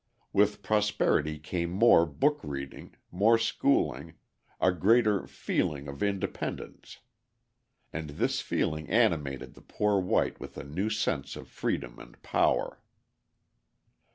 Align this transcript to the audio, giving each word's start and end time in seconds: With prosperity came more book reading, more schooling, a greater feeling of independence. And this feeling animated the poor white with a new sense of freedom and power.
With 0.33 0.63
prosperity 0.63 1.37
came 1.37 1.69
more 1.69 2.07
book 2.07 2.39
reading, 2.41 2.95
more 3.11 3.37
schooling, 3.37 4.15
a 4.59 4.71
greater 4.71 5.27
feeling 5.27 5.87
of 5.87 6.01
independence. 6.01 6.97
And 7.93 8.09
this 8.09 8.41
feeling 8.41 8.89
animated 8.89 9.53
the 9.53 9.61
poor 9.61 9.99
white 9.99 10.39
with 10.39 10.57
a 10.57 10.63
new 10.63 10.89
sense 10.89 11.35
of 11.35 11.47
freedom 11.47 11.99
and 11.99 12.19
power. 12.23 12.79